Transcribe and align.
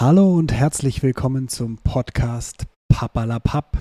Hallo 0.00 0.34
und 0.34 0.52
herzlich 0.52 1.04
willkommen 1.04 1.46
zum 1.46 1.78
Podcast 1.78 2.66
Papalapap. 2.88 3.78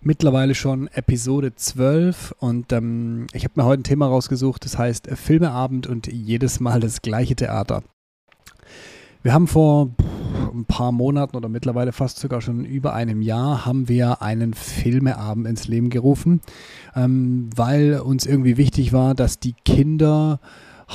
Mittlerweile 0.00 0.56
schon 0.56 0.88
Episode 0.88 1.54
12 1.54 2.34
und 2.40 2.72
ähm, 2.72 3.28
ich 3.32 3.44
habe 3.44 3.52
mir 3.54 3.64
heute 3.64 3.82
ein 3.82 3.84
Thema 3.84 4.08
rausgesucht, 4.08 4.64
das 4.64 4.76
heißt 4.76 5.06
Filmeabend 5.14 5.86
und 5.86 6.08
jedes 6.08 6.58
Mal 6.58 6.80
das 6.80 7.00
gleiche 7.00 7.36
Theater. 7.36 7.84
Wir 9.22 9.32
haben 9.32 9.46
vor 9.46 9.90
ein 10.52 10.64
paar 10.64 10.90
Monaten 10.90 11.36
oder 11.36 11.48
mittlerweile 11.48 11.92
fast 11.92 12.18
sogar 12.18 12.40
schon 12.40 12.64
über 12.64 12.92
einem 12.92 13.22
Jahr 13.22 13.64
haben 13.64 13.88
wir 13.88 14.20
einen 14.20 14.52
Filmeabend 14.52 15.46
ins 15.46 15.68
Leben 15.68 15.90
gerufen, 15.90 16.40
ähm, 16.96 17.50
weil 17.54 18.00
uns 18.00 18.26
irgendwie 18.26 18.56
wichtig 18.56 18.92
war, 18.92 19.14
dass 19.14 19.38
die 19.38 19.54
Kinder 19.64 20.40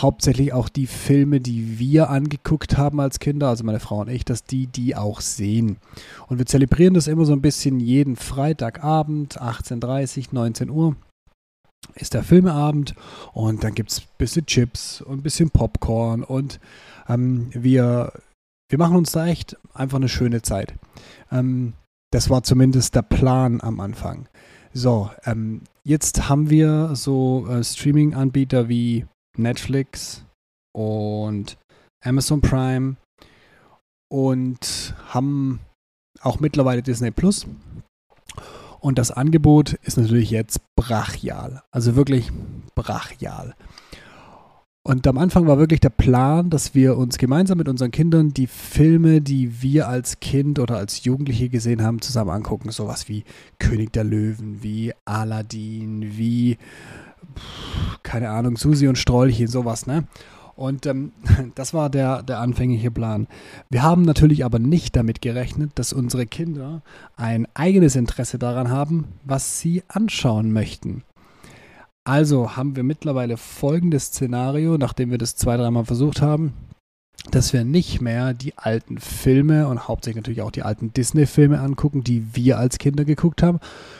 hauptsächlich 0.01 0.53
auch 0.53 0.69
die 0.69 0.87
Filme, 0.87 1.39
die 1.39 1.79
wir 1.79 2.09
angeguckt 2.09 2.77
haben 2.77 2.99
als 2.99 3.19
Kinder, 3.19 3.49
also 3.49 3.63
meine 3.63 3.79
Frau 3.79 3.99
und 3.99 4.09
ich, 4.09 4.25
dass 4.25 4.43
die 4.43 4.67
die 4.67 4.95
auch 4.95 5.21
sehen. 5.21 5.77
Und 6.27 6.37
wir 6.37 6.45
zelebrieren 6.45 6.93
das 6.93 7.07
immer 7.07 7.25
so 7.25 7.33
ein 7.33 7.41
bisschen 7.41 7.79
jeden 7.79 8.15
Freitagabend, 8.15 9.41
18.30 9.41 10.29
19 10.31 10.69
Uhr 10.69 10.95
ist 11.95 12.13
der 12.13 12.23
Filmeabend 12.23 12.93
und 13.33 13.63
dann 13.63 13.73
gibt 13.73 13.91
es 13.91 13.99
ein 13.99 14.07
bisschen 14.17 14.45
Chips 14.45 15.01
und 15.01 15.19
ein 15.19 15.23
bisschen 15.23 15.49
Popcorn 15.49 16.23
und 16.23 16.59
ähm, 17.07 17.49
wir, 17.53 18.13
wir 18.69 18.77
machen 18.77 18.95
uns 18.95 19.11
da 19.11 19.27
echt 19.27 19.57
einfach 19.73 19.97
eine 19.97 20.09
schöne 20.09 20.41
Zeit. 20.41 20.73
Ähm, 21.31 21.73
das 22.11 22.29
war 22.29 22.43
zumindest 22.43 22.95
der 22.95 23.01
Plan 23.01 23.61
am 23.61 23.79
Anfang. 23.79 24.27
So, 24.73 25.09
ähm, 25.25 25.61
jetzt 25.83 26.29
haben 26.29 26.49
wir 26.49 26.95
so 26.95 27.47
äh, 27.47 27.63
Streaming-Anbieter 27.63 28.69
wie 28.69 29.05
Netflix 29.39 30.23
und 30.75 31.57
Amazon 32.03 32.41
Prime 32.41 32.95
und 34.11 34.95
haben 35.07 35.59
auch 36.21 36.39
mittlerweile 36.39 36.81
Disney 36.81 37.11
Plus. 37.11 37.45
Und 38.79 38.97
das 38.97 39.11
Angebot 39.11 39.73
ist 39.83 39.97
natürlich 39.97 40.31
jetzt 40.31 40.61
brachial. 40.75 41.63
Also 41.71 41.95
wirklich 41.95 42.31
brachial. 42.75 43.55
Und 44.87 45.05
am 45.05 45.17
Anfang 45.17 45.45
war 45.45 45.59
wirklich 45.59 45.81
der 45.81 45.89
Plan, 45.89 46.49
dass 46.49 46.73
wir 46.73 46.97
uns 46.97 47.17
gemeinsam 47.17 47.57
mit 47.57 47.67
unseren 47.67 47.91
Kindern 47.91 48.33
die 48.33 48.47
Filme, 48.47 49.21
die 49.21 49.61
wir 49.61 49.89
als 49.89 50.19
Kind 50.21 50.57
oder 50.57 50.77
als 50.77 51.03
Jugendliche 51.03 51.49
gesehen 51.49 51.83
haben, 51.83 52.01
zusammen 52.01 52.31
angucken. 52.31 52.71
Sowas 52.71 53.09
wie 53.09 53.25
König 53.59 53.91
der 53.91 54.05
Löwen, 54.05 54.63
wie 54.63 54.93
Aladdin, 55.05 56.17
wie 56.17 56.57
keine 58.09 58.31
Ahnung, 58.31 58.57
Susi 58.57 58.87
und 58.87 58.97
Strolche, 58.97 59.47
sowas, 59.47 59.85
ne? 59.85 60.05
Und 60.55 60.87
ähm, 60.87 61.11
das 61.55 61.75
war 61.75 61.91
der, 61.91 62.23
der 62.23 62.39
anfängliche 62.39 62.89
Plan. 62.89 63.27
Wir 63.69 63.83
haben 63.83 64.01
natürlich 64.01 64.43
aber 64.43 64.57
nicht 64.57 64.95
damit 64.95 65.21
gerechnet, 65.21 65.73
dass 65.75 65.93
unsere 65.93 66.25
Kinder 66.25 66.81
ein 67.15 67.47
eigenes 67.53 67.95
Interesse 67.95 68.39
daran 68.39 68.69
haben, 68.69 69.09
was 69.23 69.59
sie 69.59 69.83
anschauen 69.87 70.51
möchten. 70.51 71.03
Also 72.03 72.57
haben 72.57 72.75
wir 72.75 72.83
mittlerweile 72.83 73.37
folgendes 73.37 74.07
Szenario, 74.07 74.79
nachdem 74.79 75.11
wir 75.11 75.19
das 75.19 75.35
zwei, 75.35 75.55
dreimal 75.55 75.85
versucht 75.85 76.21
haben 76.21 76.53
dass 77.31 77.53
wir 77.53 77.63
nicht 77.63 78.01
mehr 78.01 78.33
die 78.33 78.57
alten 78.57 78.97
Filme 78.97 79.67
und 79.67 79.87
hauptsächlich 79.87 80.23
natürlich 80.23 80.41
auch 80.41 80.51
die 80.51 80.63
alten 80.63 80.93
Disney-Filme 80.93 81.59
angucken, 81.59 82.03
die 82.03 82.33
wir 82.33 82.57
als 82.57 82.77
Kinder 82.77 83.05
geguckt 83.05 83.43
haben, 83.43 83.59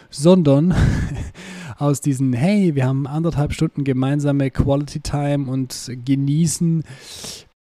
sondern 0.09 0.73
aus 1.79 2.01
diesen, 2.01 2.33
hey, 2.33 2.75
wir 2.75 2.85
haben 2.85 3.07
anderthalb 3.07 3.53
Stunden 3.53 3.83
gemeinsame 3.83 4.51
Quality 4.51 4.99
Time 4.99 5.49
und 5.49 5.91
genießen 6.05 6.83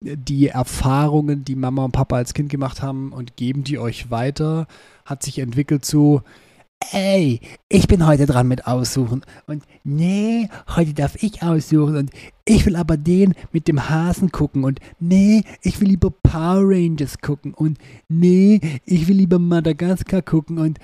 die 0.03 0.48
Erfahrungen, 0.48 1.44
die 1.44 1.56
Mama 1.56 1.84
und 1.84 1.92
Papa 1.92 2.16
als 2.16 2.34
Kind 2.34 2.50
gemacht 2.50 2.83
haben 2.83 3.12
und 3.12 3.36
geben 3.36 3.64
die 3.64 3.78
euch 3.78 4.11
weiter, 4.11 4.66
hat 5.05 5.22
sich 5.22 5.38
entwickelt 5.38 5.84
zu, 5.84 6.22
ey, 6.92 7.41
ich 7.69 7.86
bin 7.86 8.06
heute 8.06 8.27
dran 8.27 8.48
mit 8.48 8.66
aussuchen. 8.66 9.22
Und 9.47 9.64
nee, 9.84 10.49
heute 10.75 10.94
darf 10.94 11.22
ich 11.22 11.43
aussuchen. 11.43 11.97
Und 11.97 12.10
ich 12.44 12.66
will 12.66 12.76
aber 12.76 12.97
den 12.97 13.34
mit 13.53 13.69
dem 13.69 13.88
Hasen 13.88 14.32
gucken. 14.32 14.65
Und 14.65 14.81
nee, 14.99 15.44
ich 15.62 15.81
will 15.81 15.88
lieber 15.88 16.10
Power 16.10 16.62
Rangers 16.62 17.19
gucken. 17.19 17.54
Und 17.54 17.78
nee, 18.09 18.60
ich 18.84 19.06
will 19.06 19.16
lieber 19.16 19.38
Madagaskar 19.38 20.22
gucken. 20.22 20.59
Und 20.59 20.78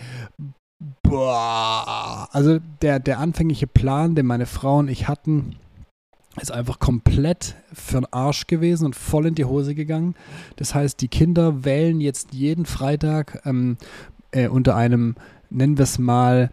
boah. 1.03 2.29
Also 2.33 2.59
der, 2.83 2.99
der 2.99 3.19
anfängliche 3.19 3.67
Plan, 3.67 4.15
den 4.15 4.27
meine 4.27 4.47
Frau 4.47 4.79
und 4.79 4.89
ich 4.89 5.09
hatten, 5.09 5.57
ist 6.41 6.53
einfach 6.53 6.79
komplett 6.79 7.57
für 7.73 8.01
den 8.01 8.13
Arsch 8.13 8.47
gewesen 8.47 8.85
und 8.85 8.95
voll 8.95 9.27
in 9.27 9.35
die 9.35 9.47
Hose 9.47 9.75
gegangen. 9.75 10.15
Das 10.57 10.75
heißt, 10.75 11.01
die 11.01 11.09
Kinder 11.09 11.65
wählen 11.65 12.01
jetzt 12.01 12.35
jeden 12.35 12.67
Freitag 12.67 13.41
ähm, 13.47 13.79
äh, 14.33 14.49
unter 14.49 14.77
einem 14.77 15.15
nennen 15.51 15.79
wir 15.79 15.85
es 15.85 15.99
mal, 15.99 16.51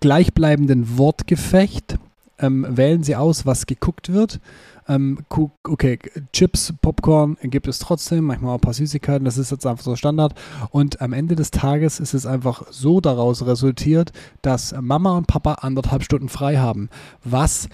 gleichbleibenden 0.00 0.98
Wortgefecht. 0.98 1.98
Ähm, 2.40 2.66
wählen 2.68 3.02
Sie 3.02 3.16
aus, 3.16 3.46
was 3.46 3.66
geguckt 3.66 4.12
wird. 4.12 4.40
Ähm, 4.88 5.18
okay, 5.28 5.98
Chips, 6.32 6.74
Popcorn 6.82 7.36
gibt 7.42 7.68
es 7.68 7.78
trotzdem, 7.78 8.24
manchmal 8.24 8.52
auch 8.52 8.58
ein 8.58 8.60
paar 8.60 8.74
Süßigkeiten, 8.74 9.24
das 9.24 9.38
ist 9.38 9.52
jetzt 9.52 9.66
einfach 9.66 9.84
so 9.84 9.94
Standard. 9.94 10.34
Und 10.70 11.00
am 11.00 11.12
Ende 11.12 11.36
des 11.36 11.52
Tages 11.52 12.00
ist 12.00 12.14
es 12.14 12.26
einfach 12.26 12.64
so 12.70 13.00
daraus 13.00 13.46
resultiert, 13.46 14.12
dass 14.42 14.74
Mama 14.80 15.16
und 15.16 15.28
Papa 15.28 15.54
anderthalb 15.60 16.02
Stunden 16.02 16.28
frei 16.28 16.56
haben, 16.56 16.88
was 17.22 17.68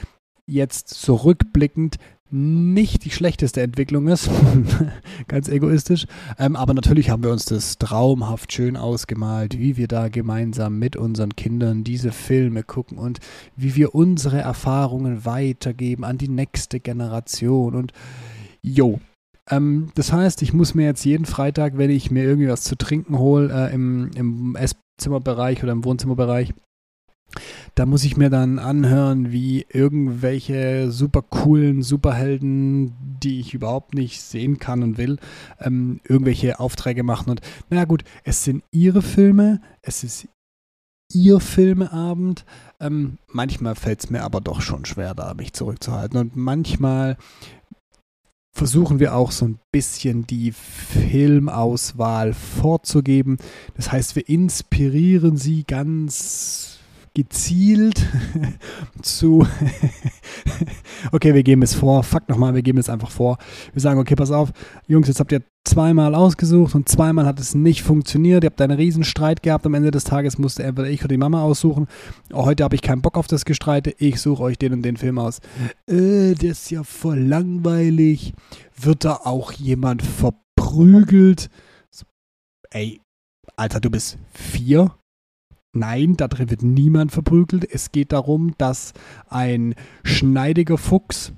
jetzt 0.47 0.89
zurückblickend 0.89 1.97
nicht 2.31 3.05
die 3.05 3.11
schlechteste 3.11 3.63
Entwicklung 3.63 4.09
ist, 4.09 4.29
ganz 5.29 5.49
egoistisch. 5.49 6.07
Ähm, 6.39 6.57
aber 6.57 6.75
natürlich 6.75 7.11
haben 7.11 7.23
wir 7.23 7.31
uns 7.31 7.45
das 7.45 7.79
traumhaft 7.79 8.53
schön 8.53 8.77
ausgemalt, 8.77 9.59
wie 9.59 9.77
wir 9.77 9.89
da 9.89 10.09
gemeinsam 10.09 10.79
mit 10.79 10.97
unseren 10.97 11.37
Kindern 11.37 11.85
diese 11.85 12.11
Filme 12.11 12.63
gucken 12.63 12.99
und 12.99 13.21
wie 13.55 13.77
wir 13.77 13.95
unsere 13.95 14.39
Erfahrungen 14.39 15.25
weitergeben 15.25 16.05
an 16.05 16.19
die 16.19 16.29
nächste 16.29 16.81
Generation. 16.81 17.75
Und 17.75 17.93
jo, 18.61 19.01
ähm, 19.49 19.91
das 19.95 20.13
heißt, 20.13 20.43
ich 20.43 20.53
muss 20.53 20.75
mir 20.75 20.85
jetzt 20.85 21.05
jeden 21.05 21.27
Freitag, 21.27 21.79
wenn 21.79 21.91
ich 21.91 22.11
mir 22.11 22.25
irgendwie 22.25 22.49
was 22.49 22.63
zu 22.63 22.77
trinken 22.77 23.19
hole, 23.19 23.53
äh, 23.53 23.73
im, 23.73 24.11
im 24.17 24.57
Esszimmerbereich 24.57 25.63
oder 25.63 25.73
im 25.73 25.85
Wohnzimmerbereich, 25.85 26.53
da 27.77 27.85
muss 27.85 28.05
ich 28.05 28.17
mir 28.17 28.31
dann 28.31 28.59
anhören, 28.59 29.33
wie 29.33 29.67
irgendwelche 29.69 30.91
super 30.91 31.21
coolen 31.21 31.83
Superhelden, 31.83 32.95
die 33.23 33.39
ich 33.39 33.53
überhaupt 33.53 33.95
nicht 33.95 34.23
sehen 34.23 34.59
kann 34.59 34.83
und 34.83 34.97
will, 34.97 35.19
ähm, 35.61 36.01
irgendwelche 36.09 36.59
Aufträge 36.59 37.03
machen. 37.03 37.31
Und 37.31 37.43
naja 37.69 37.85
gut, 37.85 38.03
es 38.25 38.45
sind 38.45 38.65
ihre 38.73 39.03
Filme, 39.03 39.61
es 39.83 40.05
ist 40.05 40.27
ihr 41.13 41.39
Filmeabend. 41.39 42.47
Ähm, 42.81 43.19
manchmal 43.31 43.75
fällt 43.75 44.01
es 44.01 44.11
mir 44.11 44.23
aber 44.23 44.41
doch 44.41 44.63
schon 44.63 44.87
schwer, 44.87 45.15
da 45.15 45.35
mich 45.35 45.53
zurückzuhalten. 45.53 46.19
Und 46.19 46.35
manchmal 46.35 47.19
versuchen 48.57 49.01
wir 49.01 49.15
auch 49.15 49.33
so 49.33 49.49
ein 49.49 49.59
bisschen 49.71 50.27
die 50.27 50.53
Filmauswahl 50.53 52.33
vorzugeben. 52.33 53.37
Das 53.75 53.93
heißt, 53.93 54.17
wir 54.17 54.27
inspirieren 54.31 55.37
sie 55.37 55.65
ganz 55.65 56.76
gezielt 57.17 58.07
zu, 59.03 59.47
okay, 61.13 61.33
wir 61.33 61.43
geben 61.43 61.63
es 61.63 61.75
vor, 61.75 62.03
fuck 62.03 62.29
nochmal, 62.29 62.55
wir 62.55 62.61
geben 62.61 62.77
es 62.77 62.91
einfach 62.91 63.11
vor. 63.11 63.39
Wir 63.73 63.81
sagen, 63.81 63.99
okay, 63.99 64.15
pass 64.15 64.31
auf, 64.31 64.53
Jungs, 64.87 65.09
jetzt 65.09 65.19
habt 65.19 65.33
ihr 65.33 65.43
zweimal 65.65 66.15
ausgesucht 66.15 66.75
und 66.75 66.91
zweimal 66.91 67.25
hat 67.25 67.41
es 67.41 67.55
nicht 67.55 67.83
funktioniert. 67.83 68.45
Ihr 68.45 68.51
habt 68.51 68.61
einen 68.61 68.77
riesen 68.77 69.03
Streit 69.03 69.43
gehabt. 69.43 69.65
Am 69.65 69.73
Ende 69.73 69.91
des 69.91 70.05
Tages 70.05 70.37
musste 70.37 70.63
entweder 70.63 70.91
ich 70.91 71.01
oder 71.01 71.09
die 71.09 71.17
Mama 71.17 71.41
aussuchen. 71.41 71.89
Heute 72.35 72.65
habe 72.65 72.75
ich 72.75 72.83
keinen 72.83 73.01
Bock 73.01 73.17
auf 73.17 73.27
das 73.27 73.47
Gestreite. 73.47 73.95
Ich 73.99 74.21
suche 74.21 74.43
euch 74.43 74.59
den 74.59 74.75
und 74.75 74.83
den 74.83 74.99
Film 74.99 75.19
aus. 75.19 75.39
Äh, 75.87 76.35
der 76.35 76.51
ist 76.51 76.71
ja 76.71 76.85
voll 76.85 77.19
langweilig. 77.19 78.35
Wird 78.79 79.07
da 79.07 79.15
auch 79.25 79.53
jemand 79.53 80.03
verprügelt? 80.03 81.49
Ey, 82.71 83.01
Alter, 83.57 83.81
du 83.81 83.89
bist 83.89 84.19
vier? 84.35 84.93
Nein, 85.77 86.17
da 86.17 86.29
drin 86.29 86.51
wird 86.51 86.63
niemand 86.63 87.13
verprügelt. 87.13 87.67
Es 87.71 87.93
geht 87.93 88.13
darum, 88.13 88.55
dass 88.59 88.93
ein 89.29 89.75
schneidiger 90.05 90.79
Fuchs 90.79 91.33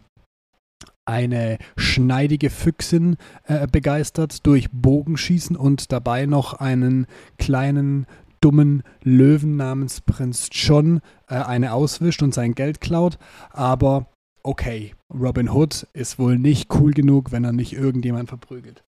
eine 1.04 1.56
schneidige 1.76 2.50
Füchsin 2.50 3.16
äh, 3.44 3.66
begeistert 3.66 4.46
durch 4.46 4.70
Bogenschießen 4.70 5.56
und 5.56 5.90
dabei 5.90 6.26
noch 6.26 6.52
einen 6.54 7.06
kleinen 7.38 8.06
dummen 8.40 8.82
Löwen 9.02 9.56
namens 9.56 10.02
Prinz 10.02 10.50
John 10.52 11.00
äh, 11.28 11.36
eine 11.36 11.72
auswischt 11.72 12.22
und 12.22 12.34
sein 12.34 12.54
Geld 12.54 12.80
klaut. 12.80 13.18
Aber 13.50 14.06
okay, 14.42 14.94
Robin 15.12 15.48
Hood 15.48 15.86
ist 15.94 16.18
wohl 16.18 16.38
nicht 16.38 16.74
cool 16.74 16.92
genug, 16.92 17.32
wenn 17.32 17.44
er 17.44 17.52
nicht 17.52 17.72
irgendjemand 17.72 18.28
verprügelt. 18.28 18.84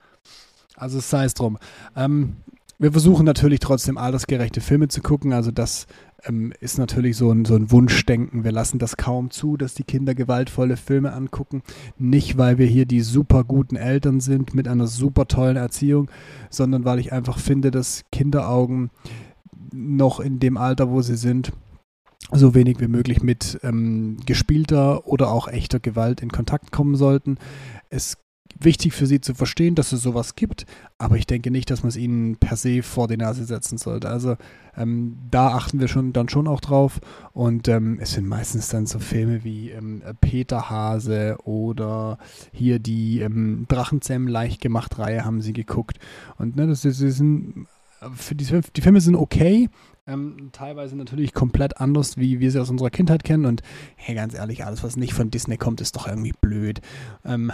Also 0.76 1.00
sei 1.00 1.24
es 1.24 1.34
drum. 1.34 1.58
Ähm, 1.96 2.36
wir 2.80 2.92
versuchen 2.92 3.26
natürlich 3.26 3.60
trotzdem 3.60 3.98
altersgerechte 3.98 4.62
Filme 4.62 4.88
zu 4.88 5.02
gucken. 5.02 5.34
Also 5.34 5.50
das 5.50 5.86
ähm, 6.24 6.50
ist 6.60 6.78
natürlich 6.78 7.14
so 7.14 7.30
ein, 7.30 7.44
so 7.44 7.54
ein 7.54 7.70
Wunschdenken. 7.70 8.42
Wir 8.42 8.52
lassen 8.52 8.78
das 8.78 8.96
kaum 8.96 9.30
zu, 9.30 9.58
dass 9.58 9.74
die 9.74 9.84
Kinder 9.84 10.14
gewaltvolle 10.14 10.78
Filme 10.78 11.12
angucken. 11.12 11.62
Nicht, 11.98 12.38
weil 12.38 12.56
wir 12.56 12.66
hier 12.66 12.86
die 12.86 13.02
super 13.02 13.44
guten 13.44 13.76
Eltern 13.76 14.20
sind 14.20 14.54
mit 14.54 14.66
einer 14.66 14.86
super 14.86 15.28
tollen 15.28 15.58
Erziehung, 15.58 16.10
sondern 16.48 16.86
weil 16.86 16.98
ich 17.00 17.12
einfach 17.12 17.38
finde, 17.38 17.70
dass 17.70 18.04
Kinderaugen 18.12 18.88
noch 19.74 20.18
in 20.18 20.38
dem 20.40 20.56
Alter, 20.56 20.90
wo 20.90 21.02
sie 21.02 21.16
sind, 21.16 21.52
so 22.32 22.54
wenig 22.54 22.80
wie 22.80 22.88
möglich 22.88 23.22
mit 23.22 23.60
ähm, 23.62 24.16
gespielter 24.24 25.06
oder 25.06 25.30
auch 25.30 25.48
echter 25.48 25.80
Gewalt 25.80 26.22
in 26.22 26.32
Kontakt 26.32 26.72
kommen 26.72 26.94
sollten. 26.94 27.36
Es 27.90 28.16
wichtig 28.58 28.92
für 28.92 29.06
sie 29.06 29.20
zu 29.20 29.34
verstehen, 29.34 29.74
dass 29.74 29.92
es 29.92 30.02
sowas 30.02 30.34
gibt, 30.34 30.66
aber 30.98 31.16
ich 31.16 31.26
denke 31.26 31.50
nicht, 31.50 31.70
dass 31.70 31.82
man 31.82 31.88
es 31.88 31.96
ihnen 31.96 32.36
per 32.36 32.56
se 32.56 32.82
vor 32.82 33.08
die 33.08 33.16
Nase 33.16 33.44
setzen 33.44 33.78
sollte. 33.78 34.08
Also 34.08 34.36
ähm, 34.76 35.16
da 35.30 35.48
achten 35.48 35.80
wir 35.80 35.88
schon 35.88 36.12
dann 36.12 36.28
schon 36.28 36.46
auch 36.46 36.60
drauf 36.60 37.00
und 37.32 37.68
ähm, 37.68 37.98
es 38.00 38.12
sind 38.12 38.26
meistens 38.26 38.68
dann 38.68 38.86
so 38.86 38.98
Filme 38.98 39.44
wie 39.44 39.70
ähm, 39.70 40.02
Peter 40.20 40.70
Hase 40.70 41.36
oder 41.44 42.18
hier 42.52 42.78
die 42.78 43.20
ähm, 43.20 43.66
Drachenzähmen 43.68 44.28
leicht 44.28 44.60
gemacht 44.60 44.98
Reihe 44.98 45.24
haben 45.24 45.40
sie 45.40 45.52
geguckt 45.52 45.98
und 46.38 46.56
ne, 46.56 46.66
das, 46.66 46.82
das 46.82 47.00
ist 47.00 47.20
ein, 47.20 47.66
für 48.14 48.34
die, 48.34 48.46
die 48.76 48.80
Filme 48.80 49.00
sind 49.00 49.16
okay, 49.16 49.68
ähm, 50.06 50.50
teilweise 50.52 50.96
natürlich 50.96 51.32
komplett 51.32 51.80
anders, 51.80 52.16
wie 52.16 52.40
wir 52.40 52.50
sie 52.50 52.60
aus 52.60 52.70
unserer 52.70 52.90
Kindheit 52.90 53.24
kennen. 53.24 53.44
Und 53.44 53.62
hey, 53.96 54.14
ganz 54.14 54.34
ehrlich, 54.34 54.64
alles, 54.64 54.82
was 54.82 54.96
nicht 54.96 55.14
von 55.14 55.30
Disney 55.30 55.56
kommt, 55.56 55.80
ist 55.80 55.96
doch 55.96 56.08
irgendwie 56.08 56.34
blöd. 56.40 56.80
Ähm, 57.24 57.52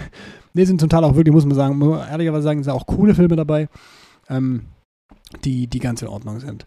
ne, 0.54 0.66
sind 0.66 0.80
zum 0.80 0.88
Teil 0.88 1.04
auch 1.04 1.16
wirklich, 1.16 1.34
muss 1.34 1.46
man 1.46 1.56
sagen, 1.56 1.80
ehrlicherweise 1.80 2.42
sagen, 2.42 2.62
sind 2.62 2.72
auch 2.72 2.86
coole 2.86 3.14
Filme 3.14 3.36
dabei, 3.36 3.68
ähm, 4.28 4.66
die, 5.44 5.66
die 5.66 5.80
ganz 5.80 6.02
in 6.02 6.08
Ordnung 6.08 6.40
sind. 6.40 6.66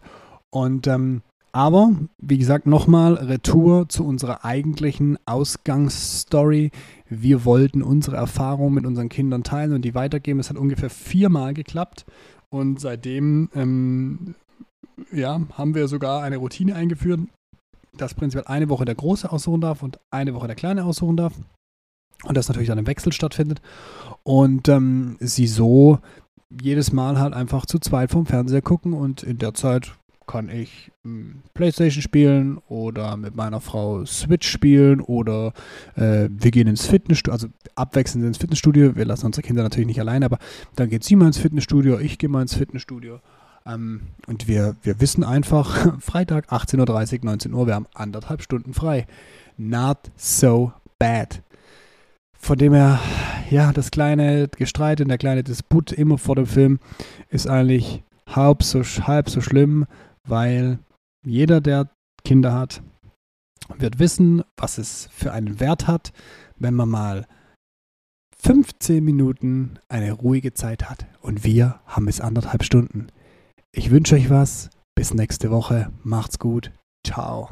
Und 0.50 0.86
ähm, 0.86 1.22
aber, 1.52 1.92
wie 2.16 2.38
gesagt, 2.38 2.66
nochmal 2.66 3.12
Retour 3.14 3.86
zu 3.90 4.06
unserer 4.06 4.42
eigentlichen 4.42 5.18
Ausgangsstory. 5.26 6.70
Wir 7.10 7.44
wollten 7.44 7.82
unsere 7.82 8.16
Erfahrungen 8.16 8.74
mit 8.74 8.86
unseren 8.86 9.10
Kindern 9.10 9.42
teilen 9.42 9.74
und 9.74 9.82
die 9.82 9.94
weitergeben. 9.94 10.40
Es 10.40 10.48
hat 10.48 10.56
ungefähr 10.56 10.88
viermal 10.88 11.52
geklappt. 11.52 12.06
Und 12.48 12.80
seitdem 12.80 13.50
ähm, 13.54 14.34
ja, 15.12 15.40
haben 15.54 15.74
wir 15.74 15.88
sogar 15.88 16.22
eine 16.22 16.38
Routine 16.38 16.74
eingeführt, 16.74 17.20
dass 17.96 18.14
prinzipiell 18.14 18.46
eine 18.46 18.68
Woche 18.68 18.84
der 18.84 18.94
Große 18.94 19.30
aussuchen 19.30 19.60
darf 19.60 19.82
und 19.82 19.98
eine 20.10 20.34
Woche 20.34 20.46
der 20.46 20.56
Kleine 20.56 20.84
aussuchen 20.84 21.16
darf. 21.16 21.34
Und 22.24 22.36
das 22.36 22.48
natürlich 22.48 22.68
dann 22.68 22.78
im 22.78 22.86
Wechsel 22.86 23.12
stattfindet. 23.12 23.60
Und 24.22 24.68
ähm, 24.68 25.16
sie 25.20 25.46
so 25.46 25.98
jedes 26.60 26.92
Mal 26.92 27.18
halt 27.18 27.34
einfach 27.34 27.66
zu 27.66 27.78
zweit 27.78 28.10
vom 28.10 28.26
Fernseher 28.26 28.62
gucken 28.62 28.92
und 28.92 29.22
in 29.22 29.38
der 29.38 29.54
Zeit 29.54 29.92
kann 30.26 30.48
ich 30.48 30.92
hm, 31.04 31.42
Playstation 31.54 32.02
spielen 32.02 32.58
oder 32.68 33.16
mit 33.16 33.34
meiner 33.34 33.60
Frau 33.60 34.04
Switch 34.04 34.48
spielen 34.48 35.00
oder 35.00 35.52
äh, 35.96 36.28
wir 36.30 36.50
gehen 36.50 36.68
ins 36.68 36.86
Fitnessstudio, 36.86 37.32
also 37.32 37.48
abwechselnd 37.74 38.24
ins 38.24 38.38
Fitnessstudio. 38.38 38.94
Wir 38.94 39.04
lassen 39.04 39.26
unsere 39.26 39.44
Kinder 39.44 39.62
natürlich 39.62 39.86
nicht 39.86 40.00
alleine, 40.00 40.26
aber 40.26 40.38
dann 40.76 40.90
geht 40.90 41.04
sie 41.04 41.16
mal 41.16 41.26
ins 41.26 41.38
Fitnessstudio, 41.38 41.98
ich 41.98 42.18
gehe 42.18 42.28
mal 42.28 42.42
ins 42.42 42.54
Fitnessstudio 42.54 43.20
ähm, 43.66 44.02
und 44.26 44.48
wir, 44.48 44.76
wir 44.82 45.00
wissen 45.00 45.24
einfach, 45.24 45.98
Freitag 46.00 46.52
18.30 46.52 47.18
Uhr, 47.20 47.24
19 47.24 47.54
Uhr, 47.54 47.66
wir 47.66 47.74
haben 47.74 47.86
anderthalb 47.94 48.42
Stunden 48.42 48.74
frei. 48.74 49.06
Not 49.56 49.98
so 50.16 50.72
bad. 50.98 51.42
Von 52.38 52.58
dem 52.58 52.72
her, 52.74 52.98
ja, 53.50 53.72
das 53.72 53.90
kleine 53.90 54.48
Gestreit 54.48 55.00
und 55.00 55.08
der 55.08 55.18
kleine 55.18 55.44
Disput 55.44 55.92
immer 55.92 56.18
vor 56.18 56.34
dem 56.34 56.46
Film 56.46 56.80
ist 57.28 57.46
eigentlich 57.46 58.02
halb 58.26 58.62
so, 58.62 58.82
halb 58.82 59.30
so 59.30 59.40
schlimm, 59.40 59.86
weil 60.24 60.78
jeder, 61.24 61.60
der 61.60 61.88
Kinder 62.24 62.52
hat, 62.52 62.82
wird 63.78 63.98
wissen, 63.98 64.42
was 64.56 64.78
es 64.78 65.08
für 65.12 65.32
einen 65.32 65.60
Wert 65.60 65.86
hat, 65.86 66.12
wenn 66.56 66.74
man 66.74 66.88
mal 66.88 67.26
15 68.38 69.04
Minuten 69.04 69.78
eine 69.88 70.12
ruhige 70.12 70.52
Zeit 70.52 70.90
hat. 70.90 71.06
Und 71.20 71.44
wir 71.44 71.80
haben 71.86 72.08
es 72.08 72.20
anderthalb 72.20 72.64
Stunden. 72.64 73.06
Ich 73.74 73.90
wünsche 73.90 74.16
euch 74.16 74.28
was. 74.28 74.68
Bis 74.94 75.14
nächste 75.14 75.50
Woche. 75.50 75.90
Macht's 76.02 76.38
gut. 76.38 76.72
Ciao. 77.06 77.48